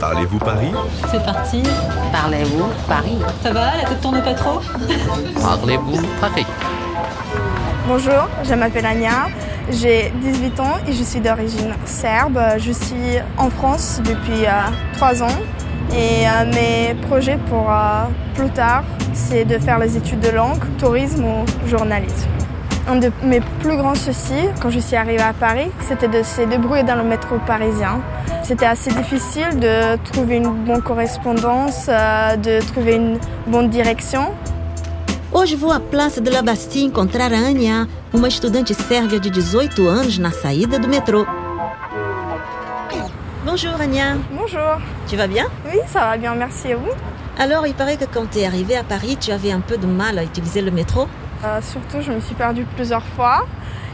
[0.00, 0.72] Parlez-vous Paris?
[1.10, 1.62] C'est parti.
[2.12, 3.18] Parlez-vous Paris?
[3.42, 4.60] Ça va, la tête tourne pas trop?
[5.40, 6.46] Parlez-vous Paris?
[7.86, 9.28] Bonjour, je m'appelle Anya,
[9.70, 12.38] j'ai 18 ans et je suis d'origine serbe.
[12.58, 15.36] Je suis en France depuis euh, 3 ans
[15.92, 18.04] et euh, mes projets pour euh,
[18.34, 22.28] plus tard, c'est de faire les études de langue, tourisme ou journalisme.
[22.86, 26.42] Un de mes plus grands soucis quand je suis arrivée à Paris, c'était de se
[26.42, 28.02] débrouiller dans le métro parisien.
[28.42, 34.34] C'était assez difficile de trouver une bonne correspondance, euh, de trouver une bonne direction.
[35.32, 39.88] Hoje vou à Praça de la Bastille encontrar a Anya, uma estudante sérvia de 18
[39.88, 41.24] anos na saída do metrô.
[43.46, 44.78] Bonjour Anya, Bonjour.
[45.08, 45.46] tu vas bien?
[45.66, 46.90] Oui, ça va bien, merci à vous?
[47.38, 49.86] Alors il paraît que quand tu es arrivée à Paris, tu avais un peu de
[49.86, 51.08] mal à utiliser le métro.
[51.44, 53.46] Euh, surtout, je me suis perdue plusieurs fois.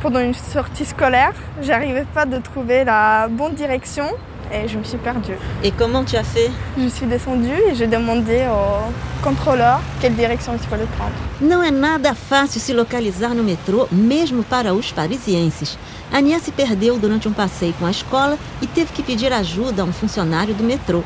[0.00, 4.04] Pendant une sortie scolaire, j'arrivais pas de trouver la bonne direction
[4.52, 5.36] et je me suis perdue.
[5.62, 8.92] Et comment tu as fait Je suis descendue et j'ai demandé au
[9.24, 11.12] contrôleur quelle direction il fallait prendre.
[11.40, 15.78] Não é nada fácil se localizar no metrô, mesmo para os parisienses.
[16.12, 19.82] A Ania se perdeu durante um passeio com a escola e teve que pedir ajuda
[19.82, 21.02] a um funcionário do metrô.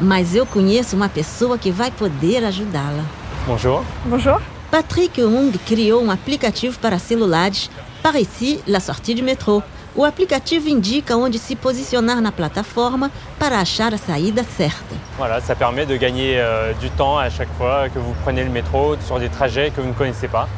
[0.00, 3.04] Mas eu conheço uma pessoa que vai poder ajudá-la.
[3.46, 3.82] Bonjour.
[4.04, 4.40] Bonjour.
[4.70, 7.68] Patrick Ung criou um aplicativo para celulares,
[8.02, 9.62] Pareci La Sortie du Metrô.
[9.96, 14.94] O aplicativo indica onde se posicionar na plataforma para achar a saída certa.
[15.18, 18.50] Voilà, ça permet de gagner euh, du temps à chaque fois que vous prenez le
[18.50, 20.48] métro sur des trajets que vous ne connaissez pas.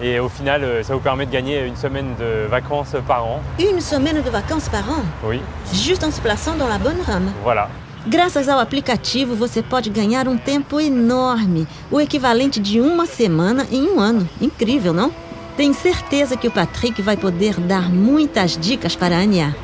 [0.00, 3.40] Et au final, euh, ça vous permet de gagner une semaine de vacances par an.
[3.58, 5.40] Une semaine de vacances par an, Oui,
[5.74, 7.32] juste en se plaçant dans la bonne rame.
[7.42, 7.68] voilà.
[8.08, 13.86] Graças ao aplicativo, você pode ganhar um tempo enorme, o equivalente de uma semana em
[13.86, 14.26] um ano.
[14.40, 15.12] Incrível, não?
[15.58, 19.54] Tenho certeza que o Patrick vai poder dar muitas dicas para a Anya.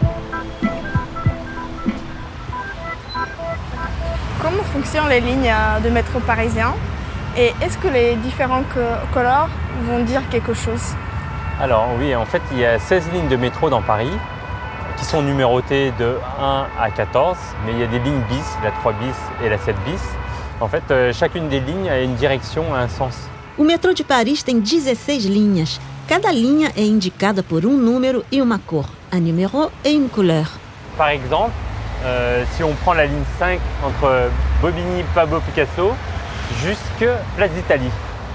[4.43, 6.75] Comment fonctionnent les lignes euh, de métro parisien
[7.39, 8.65] et est-ce que les différents
[9.15, 9.49] couleurs
[9.89, 10.95] vont dire quelque chose
[11.59, 14.13] Alors oui, en fait, il y a 16 lignes de métro dans Paris
[14.97, 18.71] qui sont numérotées de 1 à 14, mais il y a des lignes bis, la
[18.71, 20.01] 3 bis et la 7 bis.
[20.61, 23.15] En fait, euh, chacune des lignes a une direction, un sens.
[23.59, 25.81] O metrô de Paris tem 16 linhas.
[26.09, 30.59] Cada linha é indicada por um número e uma cor, un numéro et une couleur.
[30.97, 31.53] Par exemple,
[32.05, 34.29] euh, si on prend la ligne 5 entre
[34.61, 35.95] Bobigny, Pablo Picasso,
[36.63, 37.91] jusque Place d'Italie.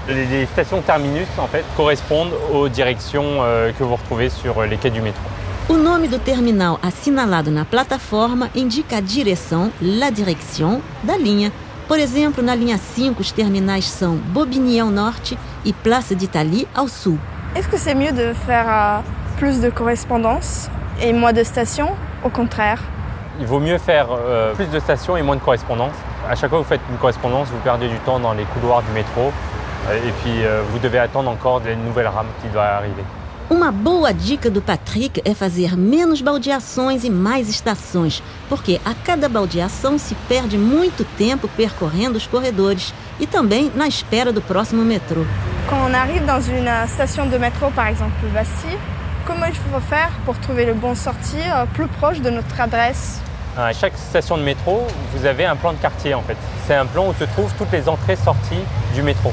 [0.08, 4.76] Les, les stations terminus en fait correspondent aux directions euh, que vous retrouvez sur les
[4.76, 5.22] quais du métro.
[5.70, 11.52] O nome do terminal assinalado na plataforma indica a direção, la direction, da linha.
[11.86, 16.88] Por exemplo, na linha 5, os terminais são Bobigny ao norte e Place d'Italie ao
[16.88, 17.20] sul.
[17.54, 19.00] Est-ce que c'est mieux de faire euh,
[19.38, 20.68] plus de correspondance
[21.00, 21.94] et moins de stations?
[22.24, 22.82] Au contraire.
[23.38, 25.94] Il vaut mieux faire euh, plus de stations et moins de correspondances.
[26.28, 28.82] À chaque fois que vous faites une correspondance, vous perdez du temps dans les couloirs
[28.82, 29.30] du métro
[29.88, 33.04] euh, et puis euh, vous devez attendre encore des nouvelles rames qui doivent arriver.
[33.50, 39.28] Uma boa dica do Patrick é fazer menos baldeações e mais estações, porque a cada
[39.28, 45.26] baldeação se perde muito tempo percorrendo os corredores e também na espera do próximo metrô.
[45.68, 48.78] Quand on arrive dans une station de métro, par exemple Bastille,
[49.26, 53.20] comment il faut faire pour trouver le bon sortie euh, plus proche de notre adresse?
[53.58, 56.36] À chaque station de métro, vous avez un plan de quartier en fait.
[56.68, 58.62] C'est un plan où se trouvent toutes les entrées-sorties
[58.94, 59.32] du métro.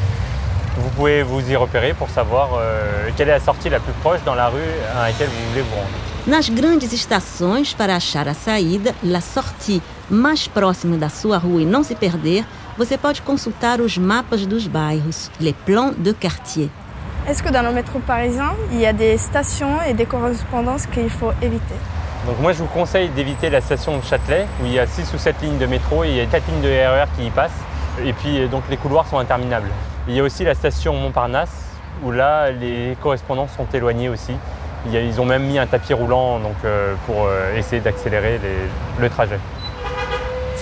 [0.78, 4.20] Vous pouvez vous y repérer pour savoir euh, quelle est la sortie la plus proche
[4.24, 4.62] dans la rue
[4.96, 5.88] à laquelle vous voulez vous rendre.
[6.28, 11.66] Nas grandes estações, para achar a saída, la sortie mais próxima da sua rua e
[11.66, 12.46] não se perder,
[12.78, 16.70] você pode consultar os mapas dos bairros, les plans de quartier.
[17.28, 21.09] Est-ce que dans le métro parisien, il y a des stations et des correspondances qu'il
[21.09, 21.76] faut éviter?
[22.28, 25.12] Donc moi je vous conseille d'éviter la station de Châtelet où il y a 6
[25.14, 27.30] ou 7 lignes de métro et il y a 4 lignes de RER qui y
[27.32, 27.64] passent.
[28.06, 29.72] Et puis euh, donc les couloirs sont interminables.
[30.09, 31.66] Il y a aussi la station Montparnasse
[32.03, 34.34] où là les correspondances sont éloignées aussi.
[34.94, 38.40] Ils ont même mis un tapis roulant donc, euh, pour euh, essayer d'accélérer
[39.00, 39.40] le trajet.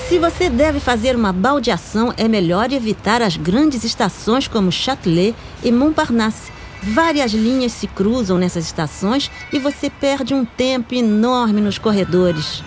[0.09, 5.71] Se você deve fazer uma baldeação, é melhor evitar as grandes estações como Châtelet e
[5.71, 6.51] Montparnasse.
[6.81, 12.63] Várias linhas se cruzam nessas estações e você perde um tempo enorme nos corredores.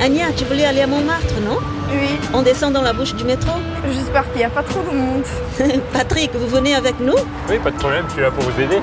[0.00, 1.58] Ania, tu voulais aller à Montmartre, non?
[1.90, 3.52] Oui, On descend dans la bouche du métro
[3.92, 5.24] j'espère qu'il n'y a pas trop de monde.
[5.92, 7.16] Patrick, vous venez avec nous?
[7.48, 8.78] Oui, pas de problème, je suis là pour vous aider.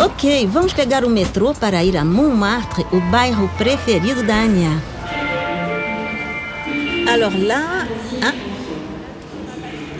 [0.00, 4.70] Ok, vamos pegar o metrô para ir a Montmartre, o bairro preferido da Ania.
[7.06, 7.60] Alors là,
[8.22, 8.32] hein?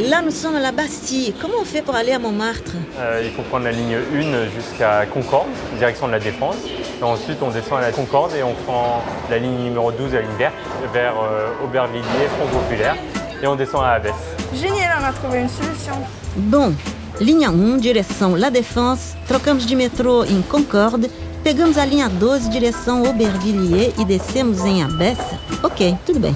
[0.00, 1.32] Là, nous sommes à la Bastille.
[1.40, 2.72] Comment on fait pour aller à Montmartre?
[2.98, 5.46] Euh, il faut prendre la ligne 1 jusqu'à Concorde,
[5.78, 6.56] direction de la Défense.
[7.04, 10.22] Et ensuite, on descend à la Concorde et on prend la ligne numéro 12, la
[10.22, 10.54] ligne verte,
[10.90, 12.96] vers euh, Aubervilliers, Front Populaire.
[13.42, 14.14] Et on descend à Abbesse.
[14.54, 15.92] Génial, on a trouvé une solution.
[16.34, 16.72] Bom,
[17.20, 21.10] linha 1, direção La Défense, trocamos de metrô em Concorde,
[21.42, 25.38] pegamos a linha 12, direção Aubervilliers e descemos em Abessa.
[25.62, 26.34] Ok, tudo bem.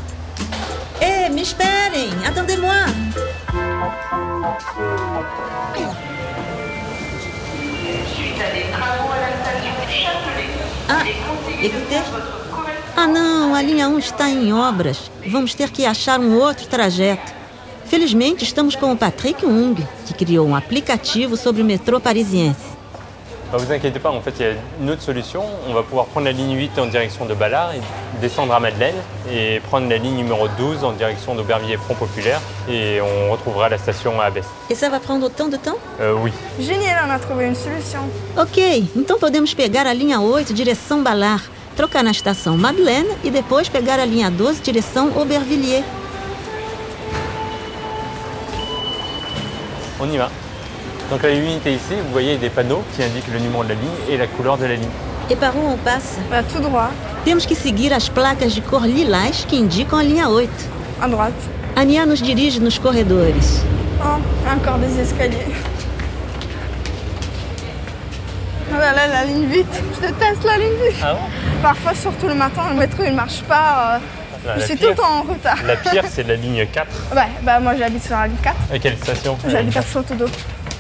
[1.00, 2.10] Ei, me esperem!
[2.26, 2.74] Attendez-moi!
[10.88, 11.06] Ah,
[11.62, 12.02] écoutez.
[12.96, 15.10] Ah não, a linha 1 está em obras.
[15.26, 17.32] Vamos ter que achar um outro trajeto.
[17.84, 19.76] Felizmente, estamos com o Patrick Ung,
[20.06, 22.77] que criou um aplicativo sobre o metrô parisiense.
[23.50, 25.42] Bah, vous inquiétez pas, en fait, il y a une autre solution.
[25.66, 27.80] On va pouvoir prendre la ligne 8 en direction de Ballard et
[28.20, 28.96] descendre à Madeleine
[29.32, 33.78] et prendre la ligne numéro 12 en direction d'Aubervilliers Front Populaire et on retrouvera la
[33.78, 34.44] station à Abbesse.
[34.70, 35.78] E ça va prendre autant de temps?
[35.98, 36.30] Euh, oui.
[36.60, 38.00] Génial, on a trouvé une solution.
[38.36, 41.44] Ok, então podemos pegar a linha 8, direção Ballard,
[41.74, 45.84] trocar na estação Madeleine e depois pegar a linha 12, direção Aubervilliers.
[50.00, 50.30] On y va.
[51.10, 53.98] Donc la unité ici, vous voyez des panneaux qui indiquent le numéro de la ligne
[54.10, 54.88] et la couleur de la ligne.
[55.30, 56.18] E para onde on passe?
[56.30, 56.90] Bah, tout droit,
[57.24, 60.48] Temos que seguir as placas de cor lilás que indicam a linha 8.
[61.02, 61.32] à droite.
[61.76, 63.62] Ania nos dirige nos corredores.
[64.02, 64.18] Oh,
[64.50, 65.52] encore des escaliers.
[68.70, 69.66] Oh là là, la ligne vite.
[69.96, 70.96] Je déteste la ligne vite.
[71.02, 71.20] Ah bon
[71.62, 73.96] Parfois, surtout le matin, le métro il marche pas.
[73.96, 73.98] euh,
[74.54, 75.58] je la suis tout pire, le temps en retard.
[75.66, 76.86] la pire, c'est la ligne 4.
[77.14, 78.56] Ouais, bah moi j'habite sur la ligne 4.
[78.72, 80.26] À quelle station J'habite à Château d'eau.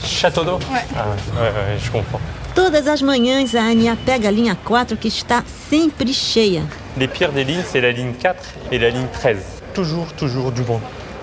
[0.08, 0.84] Château d'eau Ouais.
[0.96, 2.20] Ah ouais, ouais, je comprends.
[2.54, 6.62] Todas as manhãs a Ania pega a linha 4 que está sempre cheia.
[6.96, 9.36] Les pires des lignes, c'est la ligne 4 et la ligne 13.
[9.74, 10.80] Toujours, toujours du bon.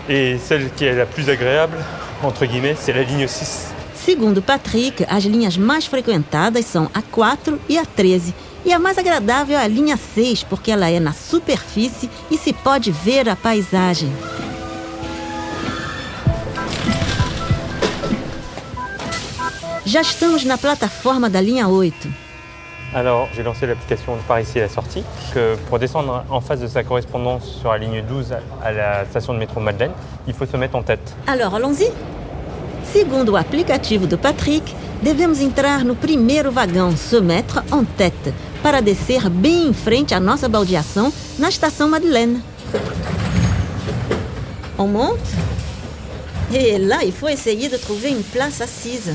[0.07, 1.77] Et celle qui est la plus agréable,
[2.23, 3.73] entre guillemets, c'est la ligne 6.
[3.95, 8.33] Segundo Patrick, as linhas mais frequentadas são a 4 e a 13.
[8.63, 12.53] E a mais agradável é a linha 6, porque ela é na superfície e se
[12.53, 14.11] pode ver a paisagem.
[19.85, 22.09] Já estamos na plataforma da linha 8.
[22.91, 25.03] Alors, j'ai lancé l'application par ici à la sortie.
[25.31, 28.33] Que pour descendre en face de sa correspondance sur la ligne 12
[28.63, 29.91] à la station de métro Madeleine,
[30.27, 31.13] il faut se mettre en tête.
[31.27, 31.91] Alors, allons-y?
[32.91, 34.73] Segundo o aplicativo do Patrick,
[35.03, 38.33] devemos entrar no primeiro vagão, se mettre en tête,
[38.63, 42.41] para descer bem em frente à nossa baldeação na estação Madeleine.
[44.79, 45.21] On monte?
[46.51, 49.13] Et là, il faut essayer de trouver une place assise.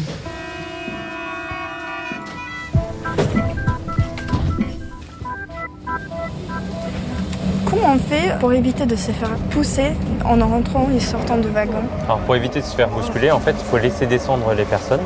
[7.71, 9.93] Comment on fait pour éviter de se faire pousser
[10.25, 13.55] en rentrant et sortant du wagon Alors, pour éviter de se faire bousculer, en fait,
[13.57, 15.01] il faut laisser descendre les personnes.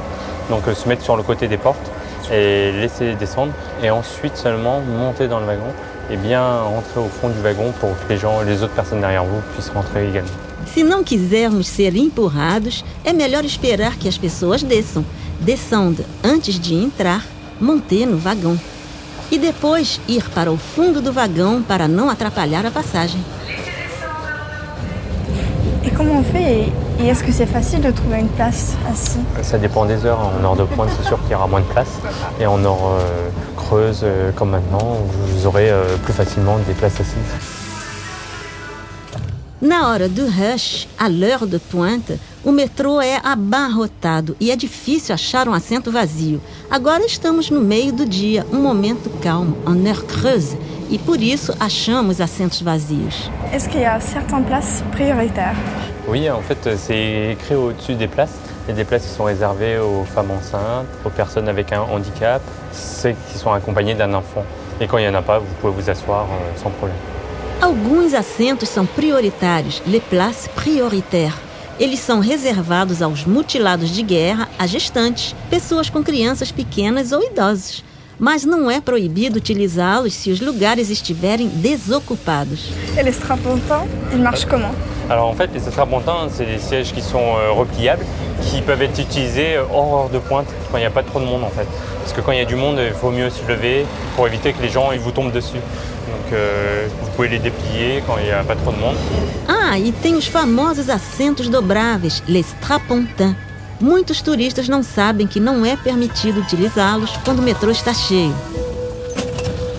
[0.48, 1.90] Donc, euh, se mettre sur le côté des portes
[2.32, 3.52] et laisser descendre.
[3.82, 5.72] Et ensuite seulement monter dans le wagon
[6.10, 9.24] et bien rentrer au fond du wagon pour que les gens, les autres personnes derrière
[9.24, 10.30] vous puissent rentrer également.
[10.74, 15.04] Se não quisermos ser empurrados, é melhor esperar que as pessoas desçam.
[15.38, 17.22] Descendo antes de entrar,
[17.60, 18.58] monter no vagão.
[19.30, 23.20] E depois ir para o fundo do vagão para não atrapalhar a passagem.
[25.84, 29.58] Et comment on fait Et est-ce que c'est facile de trouver une place assis Ça
[29.58, 30.20] dépend des heures.
[30.40, 31.88] En heure de pointe, c'est sûr qu'il y aura moins de place.
[32.40, 37.00] Et en heure euh, creuse, euh, comme maintenant, vous aurez euh, plus facilement des places
[37.00, 37.63] assises.
[39.64, 45.14] Na hora do rush, à l'heure de pointe, o metrô é abarrotado e é difícil
[45.14, 46.38] achar um assento vazio.
[46.70, 50.58] Agora estamos no meio do dia, um momento calmo, en heure creuse,
[50.90, 53.30] e por isso achamos assentos vazios.
[53.54, 55.56] Est-ce qu'il y a certaines places prioritaires
[56.06, 58.34] Oui, en fait, c'est écrit au-dessus des places.
[58.68, 61.80] Il y a des places qui sont réservées aux femmes enceintes, aux personnes avec un
[61.80, 64.44] handicap, ceux qui sont accompagnés d'un enfant.
[64.78, 66.98] Et quand il n'y en a pas, vous pouvez vous asseoir euh, sans problème.
[67.64, 71.32] Alguns assentos são prioritários, les places prioritaires.
[71.80, 77.82] Eles são reservados aos mutilados de guerra, a gestantes, pessoas com crianças pequenas ou idosos.
[78.18, 82.68] Mas não é proibido utilizá-los se os lugares estiverem desocupados.
[82.98, 84.74] Et les strapontins, ils marchent comment
[85.08, 88.04] Alors en fait, les strapontins, c'est des sièges qui sont euh, repliables,
[88.46, 91.24] qui peuvent être utilisés euh, hors de pointe, quand il n'y a pas trop de
[91.24, 91.66] monde en fait.
[92.00, 94.52] Parce que quand il y a du monde, il faut mieux se lever pour éviter
[94.52, 95.54] que les gens ils vous tombent dessus.
[95.54, 98.96] Donc euh, vous pouvez les déplier quand il n'y a pas trop de monde.
[99.48, 103.34] Ah, e tem os famosos assentos dobráveis, les strapontins.
[103.80, 108.34] Muitos turistas não sabem que não é permitido utilizá-los quando o metrô está cheio.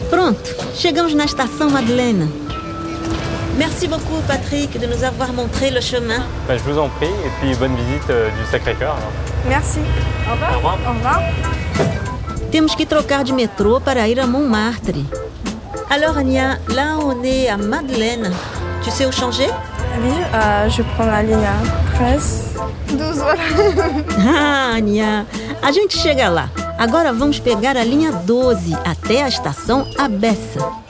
[0.10, 2.45] Pronto, chegamos na estação Madeleine.
[3.58, 6.20] Merci beaucoup, Patrick, de nous avoir montré le chemin.
[6.48, 8.98] Ben, je vous en prie, et puis bonne visite euh, du Sacré-Cœur.
[9.48, 9.80] Merci.
[10.28, 10.52] Au revoir.
[10.52, 10.78] Au revoir.
[10.88, 11.20] Au revoir.
[12.52, 15.00] Temos que trocar de metrô para ir à Montmartre.
[15.90, 18.32] Alors, Ania, là on est à Madeleine.
[18.84, 19.50] Tu sais où changer?
[20.02, 21.48] Oui, euh, je prends la ligne
[21.96, 22.56] 13.
[22.92, 23.42] 12 voilà.
[24.28, 25.26] Ah, Ania,
[25.64, 26.50] a gente chega lá.
[26.78, 30.85] Agora vamos pegar a linha 12 até a estação Abessa.